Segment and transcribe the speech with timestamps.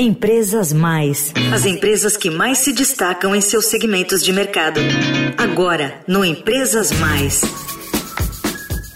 [0.00, 1.30] Empresas Mais.
[1.52, 4.80] As empresas que mais se destacam em seus segmentos de mercado.
[5.36, 7.42] Agora, no Empresas Mais.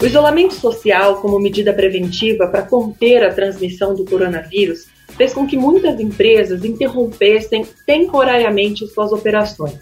[0.01, 5.55] O isolamento social, como medida preventiva para conter a transmissão do coronavírus, fez com que
[5.55, 9.77] muitas empresas interrompessem temporariamente suas operações.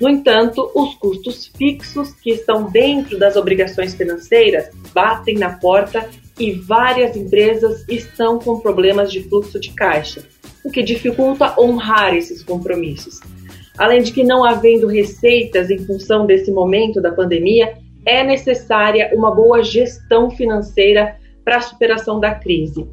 [0.00, 6.08] No entanto, os custos fixos que estão dentro das obrigações financeiras batem na porta
[6.38, 10.22] e várias empresas estão com problemas de fluxo de caixa,
[10.64, 13.20] o que dificulta honrar esses compromissos.
[13.76, 17.74] Além de que, não havendo receitas em função desse momento da pandemia,
[18.06, 22.86] é necessária uma boa gestão financeira para a superação da crise.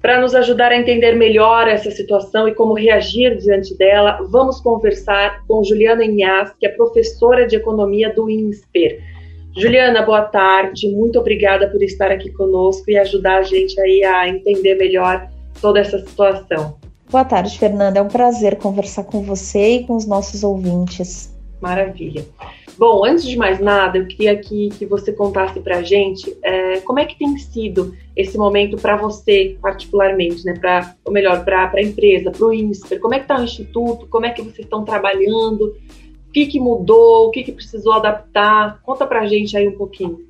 [0.00, 5.44] Para nos ajudar a entender melhor essa situação e como reagir diante dela, vamos conversar
[5.46, 9.00] com Juliana Inhas, que é professora de economia do INSPER.
[9.56, 10.88] Juliana, boa tarde.
[10.88, 15.28] Muito obrigada por estar aqui conosco e ajudar a gente aí a entender melhor
[15.60, 16.78] toda essa situação.
[17.10, 17.98] Boa tarde, Fernanda.
[17.98, 21.34] É um prazer conversar com você e com os nossos ouvintes.
[21.60, 22.26] Maravilha.
[22.76, 26.80] Bom, antes de mais nada, eu queria que, que você contasse para a gente é,
[26.80, 30.54] como é que tem sido esse momento para você, particularmente, né?
[30.54, 33.00] Pra, ou melhor, para a empresa, para o INSPER.
[33.00, 34.06] Como é que está o Instituto?
[34.06, 35.74] Como é que vocês estão trabalhando?
[36.28, 37.26] O que, que mudou?
[37.26, 38.80] O que, que precisou adaptar?
[38.82, 40.20] Conta para a gente aí um pouquinho.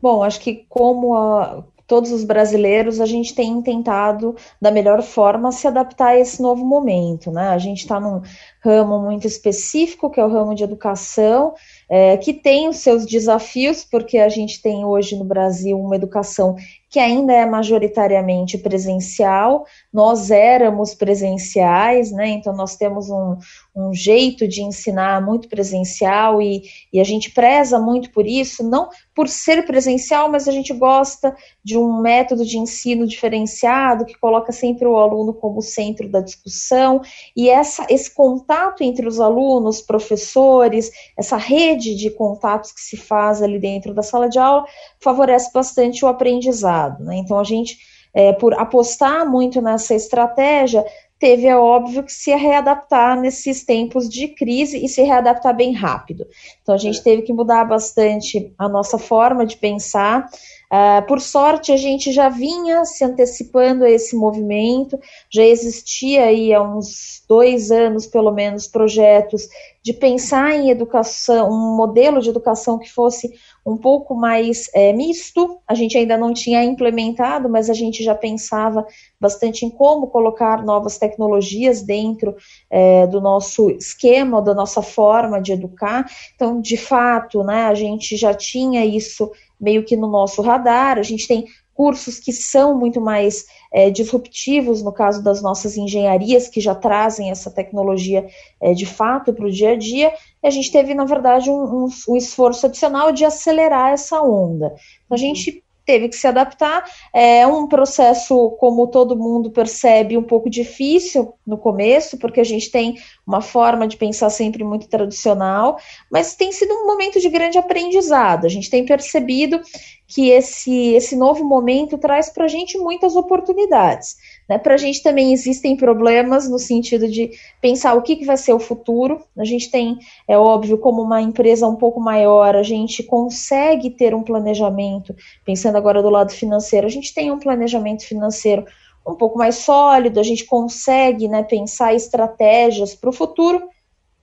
[0.00, 5.52] Bom, acho que como a, todos os brasileiros, a gente tem tentado da melhor forma
[5.52, 7.50] se adaptar a esse novo momento, né?
[7.50, 8.22] A gente está num
[8.64, 11.52] ramo muito específico, que é o ramo de educação,
[11.90, 16.56] é, que tem os seus desafios, porque a gente tem hoje no Brasil uma educação
[16.92, 22.28] que ainda é majoritariamente presencial, nós éramos presenciais, né?
[22.28, 23.38] Então nós temos um,
[23.74, 28.90] um jeito de ensinar muito presencial e, e a gente preza muito por isso, não
[29.14, 31.34] por ser presencial, mas a gente gosta
[31.64, 37.00] de um método de ensino diferenciado que coloca sempre o aluno como centro da discussão
[37.34, 43.40] e essa, esse contato entre os alunos, professores, essa rede de contatos que se faz
[43.40, 44.66] ali dentro da sala de aula
[45.00, 46.81] favorece bastante o aprendizado.
[47.00, 47.16] Né?
[47.16, 47.78] Então, a gente,
[48.14, 50.84] é, por apostar muito nessa estratégia,
[51.18, 56.26] teve, é óbvio, que se readaptar nesses tempos de crise e se readaptar bem rápido.
[56.62, 57.02] Então, a gente é.
[57.02, 60.28] teve que mudar bastante a nossa forma de pensar.
[60.72, 64.98] Uh, por sorte, a gente já vinha se antecipando a esse movimento,
[65.30, 69.48] já existia aí há uns dois anos, pelo menos, projetos
[69.82, 73.34] de pensar em educação, um modelo de educação que fosse
[73.66, 75.58] um pouco mais é, misto.
[75.66, 78.86] A gente ainda não tinha implementado, mas a gente já pensava
[79.20, 82.36] bastante em como colocar novas tecnologias dentro
[82.70, 86.06] é, do nosso esquema, da nossa forma de educar.
[86.34, 89.30] Então, de fato, né, a gente já tinha isso
[89.60, 90.98] meio que no nosso radar.
[90.98, 96.48] A gente tem cursos que são muito mais é, disruptivos, no caso das nossas engenharias,
[96.48, 98.26] que já trazem essa tecnologia
[98.60, 100.12] é, de fato para o dia a dia,
[100.42, 104.74] e a gente teve, na verdade, um, um, um, esforço adicional de acelerar essa onda.
[105.04, 106.84] Então, a gente teve que se adaptar.
[107.12, 112.70] É um processo, como todo mundo percebe, um pouco difícil no começo, porque a gente
[112.70, 115.78] tem uma forma de pensar sempre muito tradicional,
[116.10, 118.44] mas tem sido um momento de grande aprendizado.
[118.44, 119.60] A gente tem percebido
[120.06, 124.16] que esse, esse novo momento traz para a gente muitas oportunidades.
[124.52, 124.58] Né?
[124.58, 128.52] Para a gente também existem problemas no sentido de pensar o que, que vai ser
[128.52, 129.22] o futuro.
[129.38, 129.98] A gente tem,
[130.28, 135.76] é óbvio, como uma empresa um pouco maior, a gente consegue ter um planejamento, pensando
[135.76, 138.66] agora do lado financeiro, a gente tem um planejamento financeiro
[139.06, 143.62] um pouco mais sólido, a gente consegue né, pensar estratégias para o futuro,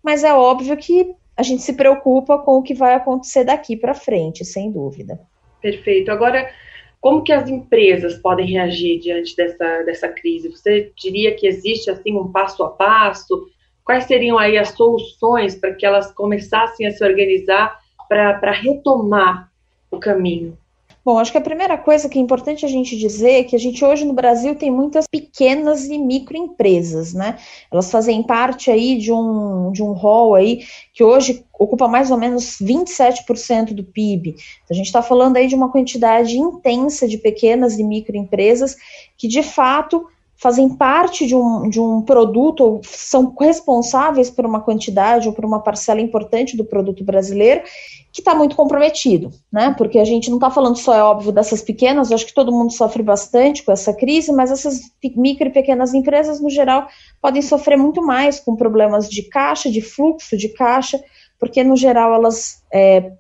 [0.03, 3.95] mas é óbvio que a gente se preocupa com o que vai acontecer daqui para
[3.95, 5.19] frente, sem dúvida.
[5.59, 6.12] Perfeito.
[6.12, 6.47] Agora,
[7.01, 10.49] como que as empresas podem reagir diante dessa, dessa crise?
[10.49, 13.49] Você diria que existe assim um passo a passo?
[13.83, 19.49] Quais seriam aí as soluções para que elas começassem a se organizar para retomar
[19.89, 20.57] o caminho?
[21.09, 23.59] Bom, acho que a primeira coisa que é importante a gente dizer é que a
[23.59, 27.39] gente hoje no Brasil tem muitas pequenas e microempresas, né?
[27.71, 30.63] Elas fazem parte aí de um, de um rol aí
[30.94, 34.35] que hoje ocupa mais ou menos 27% do PIB.
[34.35, 38.75] Então, a gente está falando aí de uma quantidade intensa de pequenas e microempresas
[39.17, 40.05] que, de fato,
[40.39, 45.44] fazem parte de um, de um produto, ou são responsáveis por uma quantidade ou por
[45.44, 47.62] uma parcela importante do produto brasileiro,
[48.11, 49.73] que está muito comprometido, né?
[49.77, 52.51] Porque a gente não está falando só, é óbvio, dessas pequenas, eu acho que todo
[52.51, 54.81] mundo sofre bastante com essa crise, mas essas
[55.15, 56.88] micro e pequenas empresas, no geral,
[57.21, 61.00] podem sofrer muito mais com problemas de caixa, de fluxo de caixa,
[61.39, 63.11] porque, no geral, elas é,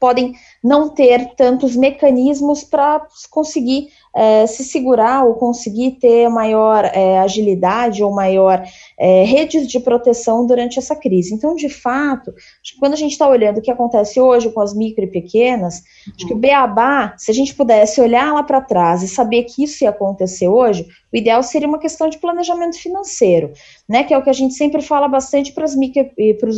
[0.00, 0.32] podem
[0.64, 8.02] não ter tantos mecanismos para conseguir é, se segurar ou conseguir ter maior é, agilidade
[8.02, 8.62] ou maior
[8.98, 11.34] é, redes de proteção durante essa crise.
[11.34, 12.34] Então, de fato,
[12.78, 16.12] quando a gente está olhando o que acontece hoje com as micro e pequenas, uhum.
[16.16, 19.64] acho que o Beabá, se a gente pudesse olhar lá para trás e saber que
[19.64, 23.52] isso ia acontecer hoje, o ideal seria uma questão de planejamento financeiro,
[23.88, 24.04] né?
[24.04, 26.08] Que é o que a gente sempre fala bastante para os micro,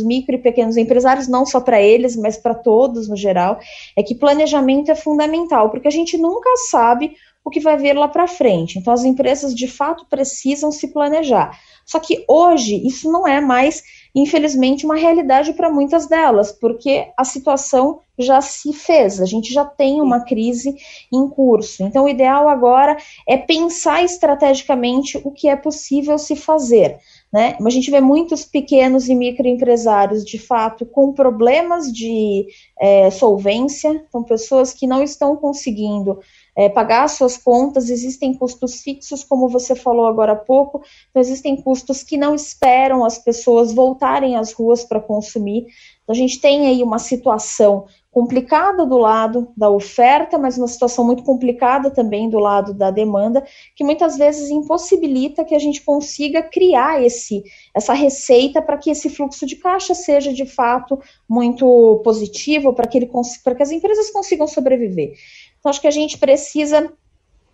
[0.05, 3.59] micro e pequenos empresários, não só para eles, mas para todos no geral,
[3.97, 8.07] é que planejamento é fundamental, porque a gente nunca sabe o que vai vir lá
[8.07, 8.79] para frente.
[8.79, 11.59] Então, as empresas de fato precisam se planejar.
[11.85, 13.83] Só que hoje isso não é mais,
[14.15, 19.65] infelizmente, uma realidade para muitas delas, porque a situação já se fez, a gente já
[19.65, 20.75] tem uma crise
[21.11, 21.83] em curso.
[21.83, 22.95] Então, o ideal agora
[23.27, 26.99] é pensar estrategicamente o que é possível se fazer.
[27.33, 27.57] Né?
[27.59, 32.45] A gente vê muitos pequenos e microempresários, de fato, com problemas de
[32.79, 36.19] é, solvência, então pessoas que não estão conseguindo
[36.55, 41.55] é, pagar suas contas, existem custos fixos, como você falou agora há pouco, então existem
[41.59, 45.65] custos que não esperam as pessoas voltarem às ruas para consumir.
[46.03, 51.03] Então, a gente tem aí uma situação complicada do lado da oferta, mas uma situação
[51.03, 53.43] muito complicada também do lado da demanda,
[53.75, 57.43] que muitas vezes impossibilita que a gente consiga criar esse,
[57.75, 62.99] essa receita para que esse fluxo de caixa seja de fato muito positivo, para que,
[62.99, 63.09] ele,
[63.43, 65.13] para que as empresas consigam sobreviver.
[65.59, 66.93] Então, acho que a gente precisa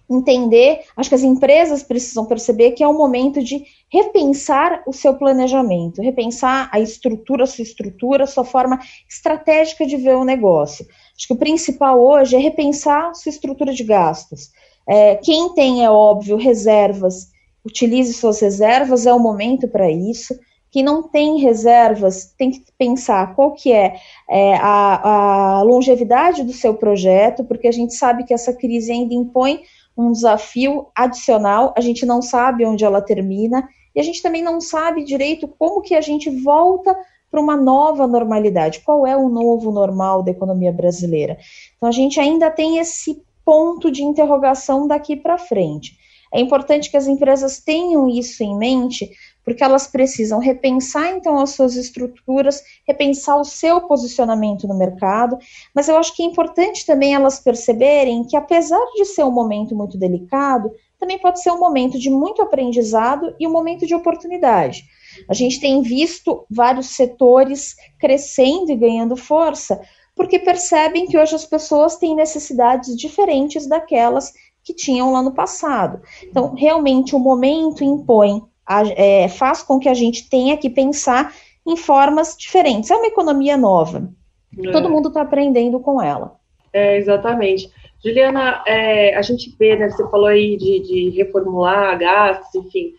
[0.10, 5.14] entender, acho que as empresas precisam perceber que é o momento de repensar o seu
[5.16, 10.86] planejamento, repensar a estrutura, a sua estrutura, a sua forma estratégica de ver o negócio.
[11.16, 14.50] Acho que o principal hoje é repensar sua estrutura de gastos.
[14.88, 17.28] É, quem tem, é óbvio, reservas,
[17.64, 20.34] utilize suas reservas, é o momento para isso
[20.72, 23.96] que não tem reservas tem que pensar qual que é,
[24.30, 29.14] é a, a, longevidade do seu projeto, porque a gente sabe que essa crise ainda
[29.14, 29.62] impõe
[30.00, 34.62] um desafio adicional, a gente não sabe onde ela termina, e a gente também não
[34.62, 36.96] sabe direito como que a gente volta
[37.30, 41.38] para uma nova normalidade, qual é o novo normal da economia brasileira.
[41.76, 45.98] Então a gente ainda tem esse ponto de interrogação daqui para frente.
[46.34, 49.10] É importante que as empresas tenham isso em mente,
[49.50, 55.40] porque elas precisam repensar então as suas estruturas, repensar o seu posicionamento no mercado,
[55.74, 59.76] mas eu acho que é importante também elas perceberem que apesar de ser um momento
[59.76, 64.84] muito delicado, também pode ser um momento de muito aprendizado e um momento de oportunidade.
[65.28, 69.82] A gente tem visto vários setores crescendo e ganhando força,
[70.16, 74.32] porque percebem que hoje as pessoas têm necessidades diferentes daquelas
[74.64, 76.04] que tinham lá no passado.
[76.24, 81.34] Então, realmente, o momento impõe a, é, faz com que a gente tenha que pensar
[81.66, 82.92] em formas diferentes.
[82.92, 84.08] É uma economia nova.
[84.56, 84.72] É.
[84.72, 86.36] Todo mundo está aprendendo com ela.
[86.72, 87.72] É, exatamente.
[88.04, 92.94] Juliana, é, a gente vê, né, você falou aí de, de, reformular gastos, enfim.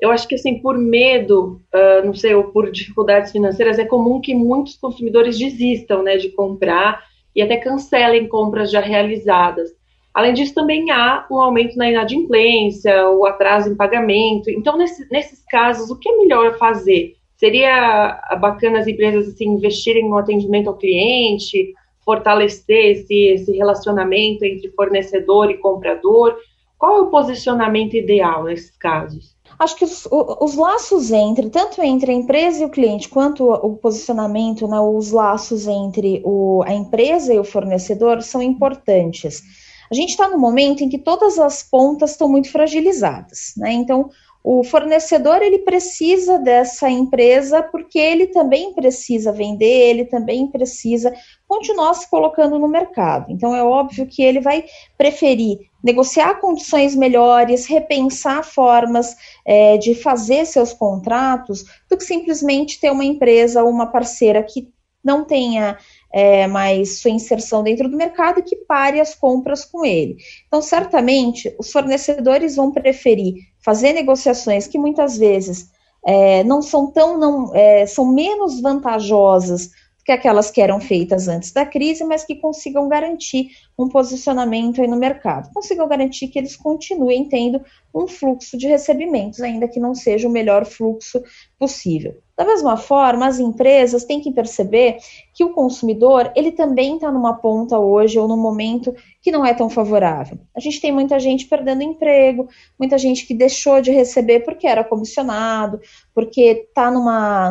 [0.00, 4.20] Eu acho que, assim, por medo, uh, não sei, ou por dificuldades financeiras, é comum
[4.20, 7.04] que muitos consumidores desistam, né, de comprar
[7.36, 9.70] e até cancelem compras já realizadas.
[10.12, 14.50] Além disso, também há um aumento na inadimplência, o atraso em pagamento.
[14.50, 17.14] Então, nesse, nesses casos, o que é melhor fazer?
[17.36, 21.72] Seria bacana as empresas assim, investirem no atendimento ao cliente,
[22.04, 26.36] fortalecer esse, esse relacionamento entre fornecedor e comprador?
[26.76, 29.36] Qual é o posicionamento ideal nesses casos?
[29.58, 33.76] Acho que os, os, laços entre, tanto entre a empresa e o cliente, quanto o,
[33.76, 39.42] posicionamento, né, os laços entre o, a empresa e o fornecedor são importantes.
[39.90, 43.72] A gente está no momento em que todas as pontas estão muito fragilizadas, né?
[43.72, 44.10] Então,
[44.42, 51.12] o fornecedor ele precisa dessa empresa porque ele também precisa vender, ele também precisa
[51.46, 53.30] continuar se colocando no mercado.
[53.30, 54.64] Então é óbvio que ele vai
[54.96, 59.14] preferir negociar condições melhores, repensar formas
[59.46, 64.68] é, de fazer seus contratos, do que simplesmente ter uma empresa ou uma parceira que
[65.04, 65.78] não tenha
[66.12, 70.16] é, mais sua inserção dentro do mercado que pare as compras com ele.
[70.46, 75.70] Então, certamente, os fornecedores vão preferir fazer negociações que muitas vezes
[76.04, 81.28] é, não são tão, não, é, são menos vantajosas do que aquelas que eram feitas
[81.28, 86.38] antes da crise, mas que consigam garantir um posicionamento aí no mercado, consigam garantir que
[86.38, 87.62] eles continuem tendo
[87.94, 91.22] um fluxo de recebimentos, ainda que não seja o melhor fluxo
[91.58, 92.16] possível.
[92.40, 94.96] Da mesma forma, as empresas têm que perceber
[95.34, 99.52] que o consumidor ele também está numa ponta hoje ou num momento que não é
[99.52, 100.38] tão favorável.
[100.56, 104.82] A gente tem muita gente perdendo emprego, muita gente que deixou de receber porque era
[104.82, 105.78] comissionado,
[106.14, 107.04] porque está num,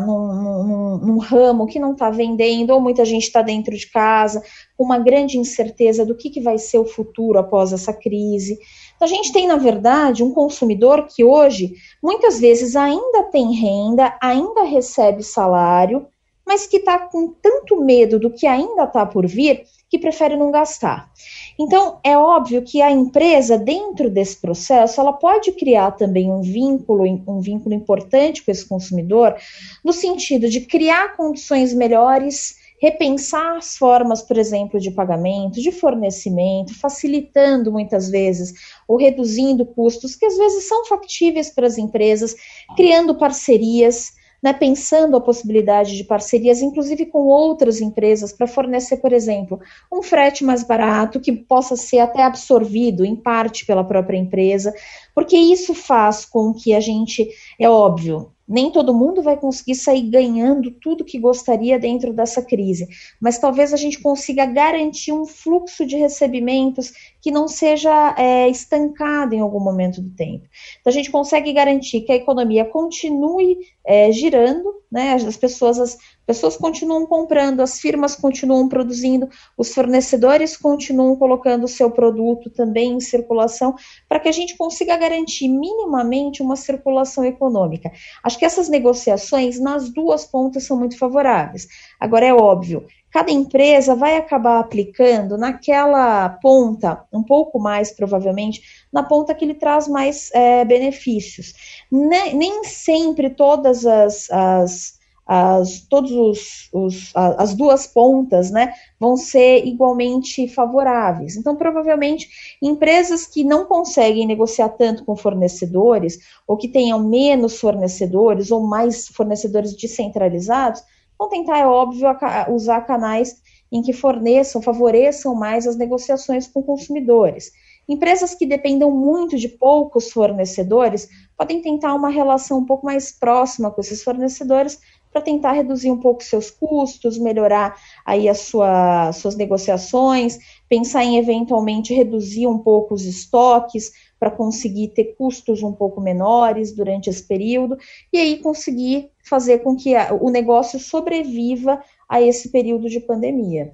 [0.08, 4.42] num, num, ramo que não está vendendo, ou muita gente está dentro de casa,
[4.76, 8.58] com uma grande incerteza do que, que vai ser o futuro após essa crise.
[9.00, 14.14] Então, a gente tem, na verdade, um consumidor que hoje, muitas vezes, ainda tem renda,
[14.22, 16.06] ainda recebe salário,
[16.46, 20.52] mas que está com tanto medo do que ainda está por vir que prefere não
[20.52, 21.10] gastar.
[21.58, 27.06] Então, é óbvio que a empresa, dentro desse processo, ela pode criar também um vínculo,
[27.26, 29.34] um vínculo importante com esse consumidor,
[29.82, 36.74] no sentido de criar condições melhores repensar as formas, por exemplo, de pagamento, de fornecimento,
[36.80, 38.54] facilitando muitas vezes
[38.88, 42.36] ou reduzindo custos que às vezes são factíveis para as empresas,
[42.76, 44.18] criando parcerias.
[44.42, 49.60] Né, pensando a possibilidade de parcerias, inclusive com outras empresas, para fornecer, por exemplo,
[49.92, 54.74] um frete mais barato que possa ser até absorvido em parte pela própria empresa,
[55.14, 57.28] porque isso faz com que a gente,
[57.60, 62.88] é óbvio, nem todo mundo vai conseguir sair ganhando tudo que gostaria dentro dessa crise,
[63.22, 66.92] mas talvez a gente consiga garantir um fluxo de recebimentos
[67.22, 70.48] que não seja é, estancado em algum momento do tempo.
[70.82, 75.14] Então a gente consegue garantir que a economia continue é, girando, né?
[75.14, 81.68] As pessoas, as pessoas continuam comprando, as firmas continuam produzindo, os fornecedores continuam colocando o
[81.68, 83.76] seu produto também em circulação,
[84.08, 87.92] para que a gente consiga garantir minimamente uma circulação econômica.
[88.24, 91.68] Acho que essas negociações nas duas pontas são muito favoráveis.
[92.00, 98.62] Agora é óbvio, cada empresa vai acabar aplicando naquela ponta, um pouco mais provavelmente,
[98.92, 101.54] na ponta que lhe traz mais é, benefícios.
[101.92, 109.18] Nem, nem, sempre todas as, as, as todos os, os, as duas pontas né, vão
[109.18, 111.36] ser igualmente favoráveis.
[111.36, 112.30] Então, provavelmente,
[112.62, 119.08] empresas que não conseguem negociar tanto com fornecedores, ou que tenham menos fornecedores, ou mais
[119.08, 120.84] fornecedores descentralizados,
[121.20, 122.08] Vão tentar, é óbvio,
[122.50, 127.52] usar canais em que forneçam, favoreçam mais as negociações com consumidores.
[127.88, 133.72] Empresas que dependam muito de poucos fornecedores podem tentar uma relação um pouco mais próxima
[133.72, 134.80] com esses fornecedores
[135.12, 141.18] para tentar reduzir um pouco seus custos, melhorar aí as sua, suas negociações, pensar em
[141.18, 147.24] eventualmente reduzir um pouco os estoques para conseguir ter custos um pouco menores durante esse
[147.28, 147.78] período
[148.14, 153.72] e aí conseguir fazer com que a, o negócio sobreviva a esse período de pandemia.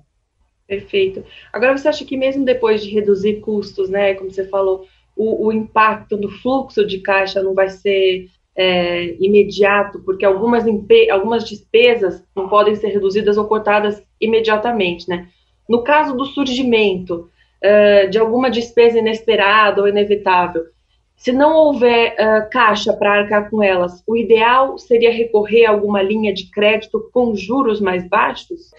[0.67, 1.24] Perfeito.
[1.53, 4.85] Agora, você acha que mesmo depois de reduzir custos, né, como você falou,
[5.15, 10.63] o, o impacto no fluxo de caixa não vai ser é, imediato, porque algumas,
[11.12, 15.27] algumas despesas não podem ser reduzidas ou cortadas imediatamente, né?
[15.67, 17.29] No caso do surgimento
[17.63, 20.63] uh, de alguma despesa inesperada ou inevitável,
[21.15, 26.01] se não houver uh, caixa para arcar com elas, o ideal seria recorrer a alguma
[26.01, 28.72] linha de crédito com juros mais baixos?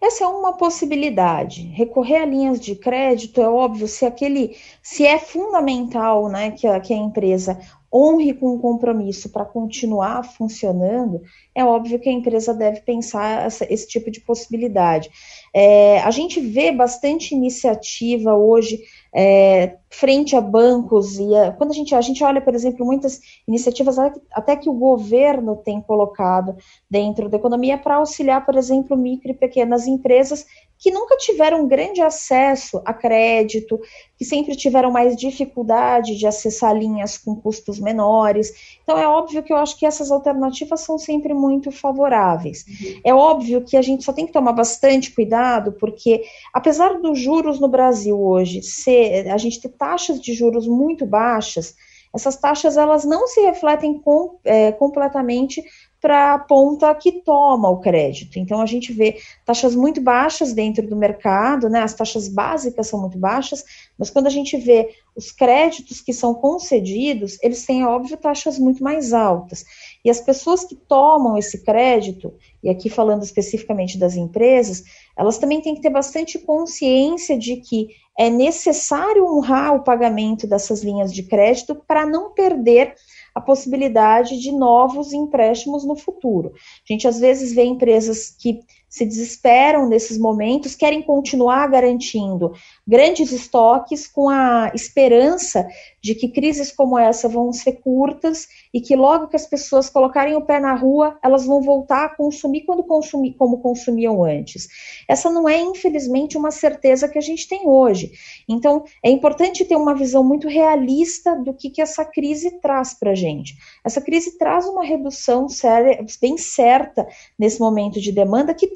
[0.00, 1.62] Essa é uma possibilidade.
[1.68, 6.80] Recorrer a linhas de crédito é óbvio se aquele, se é fundamental, né, que a,
[6.80, 7.56] que a empresa
[7.92, 11.22] honre com o compromisso para continuar funcionando,
[11.54, 15.08] é óbvio que a empresa deve pensar essa, esse tipo de possibilidade.
[15.54, 18.80] É, a gente vê bastante iniciativa hoje
[19.14, 23.20] é, frente a bancos e a, quando a gente, a gente olha, por exemplo, muitas
[23.46, 23.98] iniciativas
[24.32, 26.56] até que o governo tem colocado
[26.90, 30.46] dentro da economia para auxiliar, por exemplo, micro e pequenas empresas
[30.82, 33.78] que nunca tiveram grande acesso a crédito,
[34.18, 38.52] que sempre tiveram mais dificuldade de acessar linhas com custos menores.
[38.82, 42.64] Então, é óbvio que eu acho que essas alternativas são sempre muito favoráveis.
[42.66, 43.00] Uhum.
[43.04, 45.41] É óbvio que a gente só tem que tomar bastante cuidado,
[45.72, 46.22] porque
[46.52, 51.74] apesar dos juros no Brasil hoje ser, a gente ter taxas de juros muito baixas,
[52.14, 55.62] essas taxas elas não se refletem com, é, completamente
[56.02, 58.36] para a ponta que toma o crédito.
[58.36, 61.80] Então a gente vê taxas muito baixas dentro do mercado, né?
[61.80, 63.64] As taxas básicas são muito baixas,
[63.96, 68.82] mas quando a gente vê os créditos que são concedidos, eles têm, óbvio, taxas muito
[68.82, 69.64] mais altas.
[70.04, 74.82] E as pessoas que tomam esse crédito, e aqui falando especificamente das empresas,
[75.16, 80.82] elas também têm que ter bastante consciência de que é necessário honrar o pagamento dessas
[80.82, 82.94] linhas de crédito para não perder
[83.34, 86.52] a possibilidade de novos empréstimos no futuro.
[86.54, 88.60] A gente às vezes vê empresas que
[88.92, 92.52] se desesperam nesses momentos, querem continuar garantindo
[92.86, 95.66] grandes estoques com a esperança
[96.02, 100.36] de que crises como essa vão ser curtas e que logo que as pessoas colocarem
[100.36, 104.68] o pé na rua, elas vão voltar a consumir quando consumir como consumiam antes.
[105.08, 108.12] Essa não é, infelizmente, uma certeza que a gente tem hoje.
[108.46, 113.12] Então, é importante ter uma visão muito realista do que, que essa crise traz para
[113.12, 113.56] a gente.
[113.82, 117.06] Essa crise traz uma redução séria, bem certa
[117.38, 118.66] nesse momento de demanda, que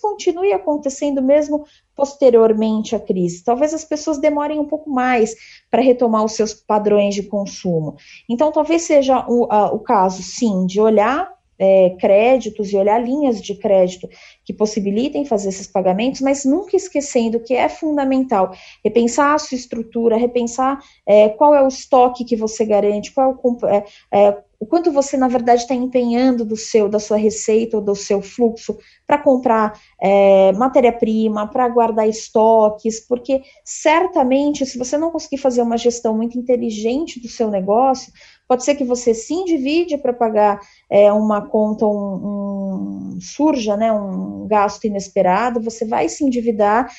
[0.00, 1.64] continue acontecendo mesmo
[1.94, 3.44] posteriormente à crise.
[3.44, 5.34] Talvez as pessoas demorem um pouco mais
[5.70, 7.96] para retomar os seus padrões de consumo.
[8.28, 13.40] Então, talvez seja o, a, o caso, sim, de olhar é, créditos e olhar linhas
[13.40, 14.08] de crédito
[14.44, 18.52] que possibilitem fazer esses pagamentos, mas nunca esquecendo que é fundamental
[18.84, 23.34] repensar a sua estrutura, repensar é, qual é o estoque que você garante, qual é
[23.34, 27.76] o, é, é o quanto você, na verdade, está empenhando do seu, da sua receita
[27.76, 34.96] ou do seu fluxo para comprar é, matéria-prima, para guardar estoques, porque certamente, se você
[34.96, 38.12] não conseguir fazer uma gestão muito inteligente do seu negócio,
[38.48, 43.92] pode ser que você se endivide para pagar é, uma conta, um, um, surja, né,
[43.92, 46.90] um gasto inesperado, você vai se endividar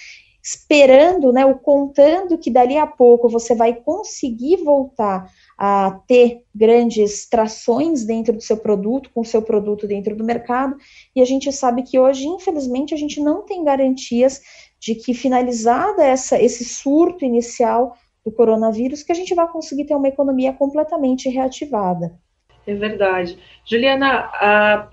[0.44, 7.30] esperando, né, ou contando que dali a pouco você vai conseguir voltar a ter grandes
[7.30, 10.76] trações dentro do seu produto, com o seu produto dentro do mercado,
[11.16, 14.42] e a gente sabe que hoje, infelizmente, a gente não tem garantias
[14.82, 19.96] de que finalizada essa, esse surto inicial do coronavírus, que a gente vai conseguir ter
[19.96, 22.18] uma economia completamente reativada.
[22.66, 23.38] É verdade.
[23.66, 24.32] Juliana,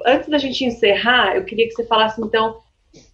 [0.05, 2.57] antes da gente encerrar, eu queria que você falasse então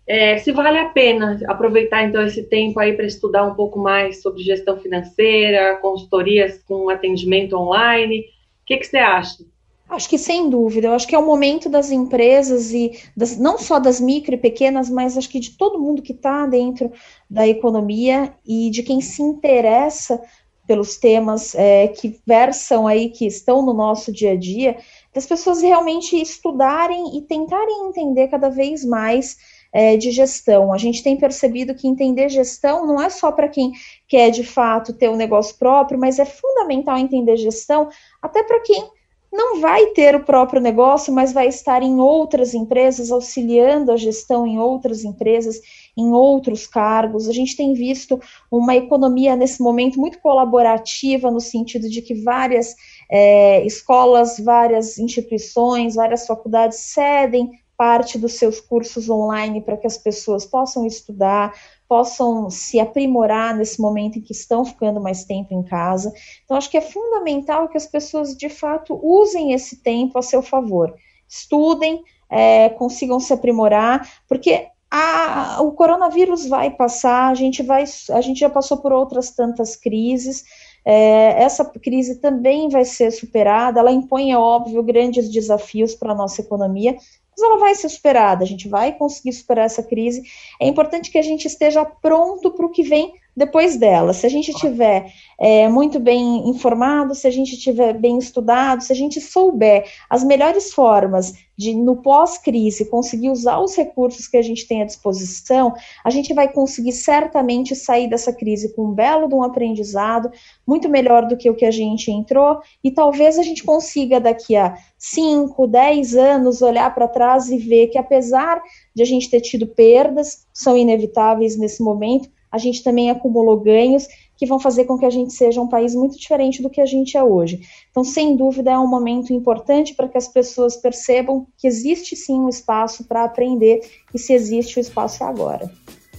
[0.07, 4.23] é, se vale a pena aproveitar então esse tempo aí para estudar um pouco mais
[4.23, 8.21] sobre gestão financeira, consultorias com atendimento online.
[8.21, 8.25] O
[8.67, 9.45] que, que você acha?
[9.89, 13.57] Acho que sem dúvida, eu acho que é o momento das empresas e das, não
[13.57, 16.91] só das micro e pequenas, mas acho que de todo mundo que está dentro
[17.31, 20.21] da economia e de quem se interessa
[20.67, 24.77] pelos temas é, que versam aí, que estão no nosso dia a dia,
[25.15, 29.37] das pessoas realmente estudarem e tentarem entender cada vez mais
[29.73, 30.73] é, de gestão.
[30.73, 33.71] A gente tem percebido que entender gestão não é só para quem
[34.09, 37.89] quer de fato ter um negócio próprio, mas é fundamental entender gestão
[38.21, 38.96] até para quem
[39.37, 44.47] não vai ter o próprio negócio, mas vai estar em outras empresas, auxiliando a gestão
[44.47, 45.61] em outras empresas,
[45.97, 47.29] em outros cargos.
[47.29, 48.19] A gente tem visto
[48.51, 52.75] uma economia nesse momento muito colaborativa, no sentido de que várias
[53.11, 59.99] é, escolas, várias instituições, várias faculdades cedem parte dos seus cursos online para que as
[59.99, 61.53] pessoas possam estudar,
[61.89, 66.13] possam se aprimorar nesse momento em que estão ficando mais tempo em casa.
[66.45, 70.43] Então, acho que é fundamental que as pessoas, de fato, usem esse tempo a seu
[70.43, 70.95] favor.
[71.29, 78.21] Estudem, é, consigam se aprimorar, porque a, o coronavírus vai passar, a gente, vai, a
[78.21, 80.45] gente já passou por outras tantas crises.
[80.85, 86.15] É, essa crise também vai ser superada, ela impõe, é óbvio, grandes desafios para a
[86.15, 86.97] nossa economia,
[87.37, 90.23] mas ela vai ser superada, a gente vai conseguir superar essa crise.
[90.61, 94.15] É importante que a gente esteja pronto para o que vem depois dela.
[94.15, 98.93] Se a gente tiver é, muito bem informado, se a gente tiver bem estudado, se
[98.93, 104.43] a gente souber as melhores formas de, no pós-crise, conseguir usar os recursos que a
[104.43, 109.29] gente tem à disposição, a gente vai conseguir certamente sair dessa crise com um belo
[109.29, 110.31] de um aprendizado,
[110.67, 114.57] muito melhor do que o que a gente entrou, e talvez a gente consiga daqui
[114.57, 118.63] a 5, 10 anos olhar para trás e ver que apesar
[118.95, 124.09] de a gente ter tido perdas, são inevitáveis nesse momento, a gente também acumulou ganhos
[124.37, 126.87] que vão fazer com que a gente seja um país muito diferente do que a
[126.87, 127.61] gente é hoje.
[127.91, 132.41] Então, sem dúvida, é um momento importante para que as pessoas percebam que existe sim
[132.41, 133.81] um espaço para aprender
[134.15, 135.71] e se existe o espaço é agora.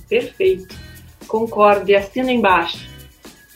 [0.09, 0.75] Perfeito.
[1.27, 2.87] Concordo e assina embaixo.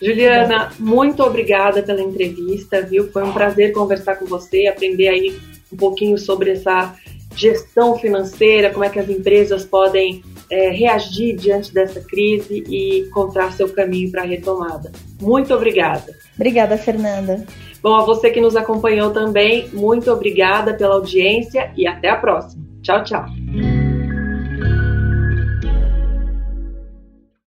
[0.01, 3.11] Juliana, muito obrigada pela entrevista, viu?
[3.11, 5.39] Foi um prazer conversar com você, aprender aí
[5.71, 6.95] um pouquinho sobre essa
[7.35, 13.53] gestão financeira, como é que as empresas podem é, reagir diante dessa crise e encontrar
[13.53, 14.91] seu caminho para a retomada.
[15.21, 16.13] Muito obrigada.
[16.35, 17.45] Obrigada, Fernanda.
[17.81, 22.63] Bom, a você que nos acompanhou também, muito obrigada pela audiência e até a próxima.
[22.83, 23.25] Tchau, tchau.